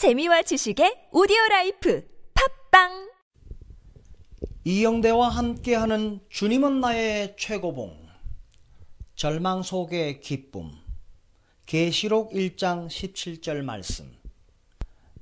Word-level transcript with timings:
재미와 0.00 0.40
지식의 0.40 1.08
오디오 1.12 1.36
라이프 1.50 2.08
팟빵! 2.70 3.10
이영대와 4.64 5.28
함께하는 5.28 6.20
주님은 6.30 6.80
나의 6.80 7.36
최고봉 7.36 8.08
절망 9.14 9.62
속의 9.62 10.22
기쁨. 10.22 10.72
계시록 11.66 12.32
1장 12.32 12.86
17절 12.86 13.62
말씀. 13.62 14.10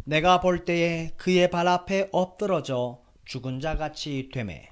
내가 0.04 0.40
볼 0.40 0.64
때에 0.64 1.10
그의 1.16 1.50
발 1.50 1.66
앞에 1.66 2.10
엎드러져 2.12 3.02
죽은 3.24 3.58
자 3.58 3.76
같이 3.76 4.28
되매 4.32 4.70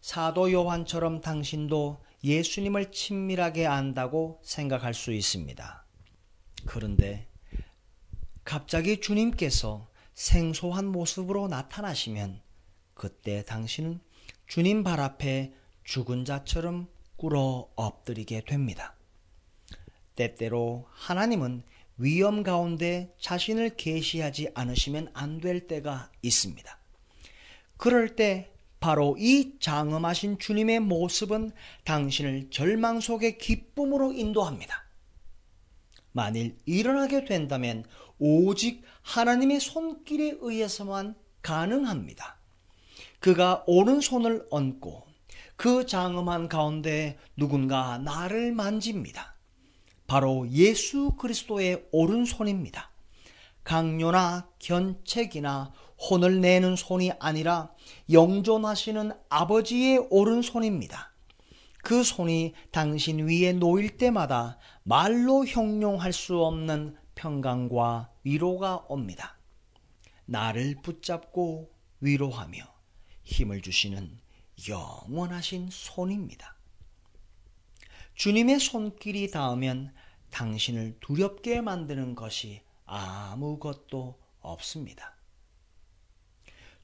사도 0.00 0.52
요한처럼 0.52 1.20
당신도 1.20 2.04
예수님을 2.22 2.92
친밀하게 2.92 3.66
안다고 3.66 4.40
생각할 4.44 4.94
수 4.94 5.12
있습니다. 5.12 5.84
그런데 6.66 7.29
갑자기 8.50 9.00
주님께서 9.00 9.86
생소한 10.12 10.84
모습으로 10.86 11.46
나타나시면 11.46 12.40
그때 12.94 13.44
당신은 13.44 14.00
주님 14.48 14.82
발 14.82 14.98
앞에 14.98 15.52
죽은 15.84 16.24
자처럼 16.24 16.88
꿇어 17.14 17.68
엎드리게 17.76 18.42
됩니다. 18.48 18.96
때때로 20.16 20.88
하나님은 20.90 21.62
위험 21.96 22.42
가운데 22.42 23.14
자신을 23.20 23.76
계시하지 23.76 24.48
않으시면 24.52 25.12
안 25.14 25.38
될 25.40 25.68
때가 25.68 26.10
있습니다. 26.20 26.76
그럴 27.76 28.16
때 28.16 28.50
바로 28.80 29.14
이 29.16 29.60
장엄하신 29.60 30.40
주님의 30.40 30.80
모습은 30.80 31.52
당신을 31.84 32.50
절망 32.50 32.98
속의 32.98 33.38
기쁨으로 33.38 34.12
인도합니다. 34.12 34.89
만일 36.12 36.56
일어나게 36.66 37.24
된다면 37.24 37.84
오직 38.18 38.82
하나님의 39.02 39.60
손길에 39.60 40.36
의해서만 40.40 41.14
가능합니다. 41.42 42.36
그가 43.20 43.64
오른손을 43.66 44.46
얹고 44.50 45.06
그 45.56 45.86
장엄한 45.86 46.48
가운데 46.48 47.18
누군가 47.36 47.98
나를 47.98 48.52
만집니다. 48.52 49.34
바로 50.06 50.48
예수 50.50 51.12
그리스도의 51.18 51.86
오른손입니다. 51.92 52.90
강요나 53.62 54.48
견책이나 54.58 55.72
혼을 55.98 56.40
내는 56.40 56.76
손이 56.76 57.12
아니라 57.20 57.70
영존하시는 58.10 59.12
아버지의 59.28 60.06
오른손입니다. 60.10 61.12
그 61.82 62.02
손이 62.02 62.54
당신 62.70 63.26
위에 63.26 63.52
놓일 63.52 63.96
때마다 63.96 64.58
말로 64.82 65.46
형용할 65.46 66.12
수 66.12 66.42
없는 66.42 66.96
평강과 67.14 68.10
위로가 68.24 68.86
옵니다. 68.88 69.38
나를 70.26 70.76
붙잡고 70.82 71.70
위로하며 72.00 72.62
힘을 73.22 73.62
주시는 73.62 74.20
영원하신 74.68 75.68
손입니다. 75.70 76.56
주님의 78.14 78.60
손길이 78.60 79.30
닿으면 79.30 79.92
당신을 80.30 80.98
두렵게 81.00 81.60
만드는 81.60 82.14
것이 82.14 82.62
아무것도 82.84 84.18
없습니다. 84.40 85.16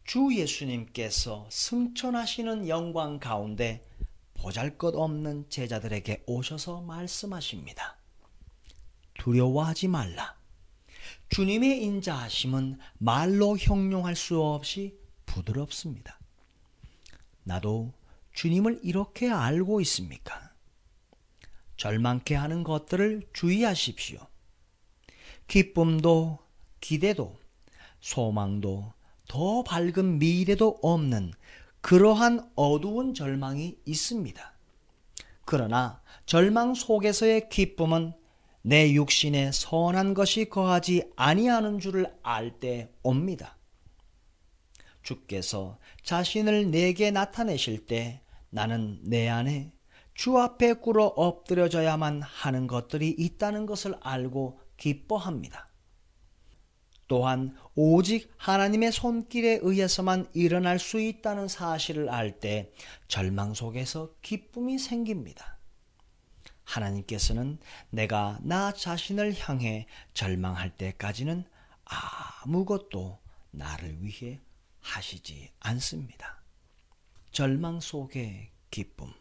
주 0.04 0.30
예수님께서 0.34 1.48
승천하시는 1.50 2.68
영광 2.68 3.18
가운데 3.18 3.84
보잘 4.46 4.78
것 4.78 4.94
없는 4.94 5.50
제자들에게 5.50 6.22
오셔서 6.28 6.80
말씀하십니다. 6.82 7.96
두려워하지 9.18 9.88
말라. 9.88 10.36
주님의 11.30 11.82
인자하심은 11.82 12.78
말로 12.98 13.58
형용할 13.58 14.14
수 14.14 14.40
없이 14.40 14.96
부드럽습니다. 15.26 16.20
나도 17.42 17.92
주님을 18.34 18.78
이렇게 18.84 19.28
알고 19.28 19.80
있습니까? 19.80 20.52
절망케 21.76 22.36
하는 22.36 22.62
것들을 22.62 23.28
주의하십시오. 23.32 24.20
기쁨도 25.48 26.38
기대도 26.80 27.36
소망도 27.98 28.92
더 29.26 29.64
밝은 29.64 30.20
미래도 30.20 30.78
없는 30.82 31.32
그러한 31.86 32.50
어두운 32.56 33.14
절망이 33.14 33.78
있습니다. 33.84 34.54
그러나 35.44 36.02
절망 36.24 36.74
속에서의 36.74 37.48
기쁨은 37.48 38.12
내 38.62 38.92
육신에 38.92 39.52
선한 39.52 40.12
것이 40.14 40.46
거하지 40.46 41.12
아니하는 41.14 41.78
줄을 41.78 42.12
알 42.24 42.58
때 42.58 42.90
옵니다. 43.04 43.56
주께서 45.04 45.78
자신을 46.02 46.72
내게 46.72 47.12
나타내실 47.12 47.86
때 47.86 48.20
나는 48.50 48.98
내 49.04 49.28
안에 49.28 49.70
주 50.12 50.38
앞에 50.38 50.72
꿇어 50.72 51.04
엎드려져야만 51.04 52.20
하는 52.20 52.66
것들이 52.66 53.14
있다는 53.16 53.64
것을 53.64 53.94
알고 54.00 54.58
기뻐합니다. 54.76 55.70
또한 57.08 57.56
오직 57.74 58.32
하나님의 58.36 58.92
손길에 58.92 59.58
의해서만 59.62 60.28
일어날 60.34 60.78
수 60.78 61.00
있다는 61.00 61.48
사실을 61.48 62.08
알 62.08 62.40
때 62.40 62.72
절망 63.08 63.54
속에서 63.54 64.14
기쁨이 64.22 64.78
생깁니다. 64.78 65.58
하나님께서는 66.64 67.58
내가 67.90 68.38
나 68.42 68.72
자신을 68.72 69.34
향해 69.38 69.86
절망할 70.14 70.76
때까지는 70.76 71.44
아무것도 71.84 73.18
나를 73.52 74.02
위해 74.02 74.40
하시지 74.80 75.50
않습니다. 75.60 76.42
절망 77.30 77.80
속의 77.80 78.50
기쁨. 78.70 79.12